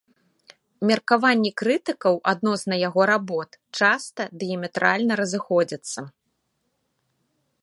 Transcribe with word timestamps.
Меркаванні 0.91 1.51
крытыкаў 1.63 2.15
адносна 2.33 2.75
яго 2.87 3.01
работ 3.13 3.49
часта 3.83 4.21
дыяметральна 4.41 5.13
разыходзяцца. 5.25 5.99